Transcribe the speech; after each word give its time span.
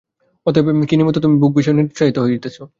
অতএব 0.45 0.67
কি 0.89 0.95
নিমিত্ত 0.95 1.17
তুমি 1.19 1.35
ভোগবিষয়ে 1.39 1.75
নিরুৎসাহিনী 1.75 2.19
হইতেছ। 2.25 2.57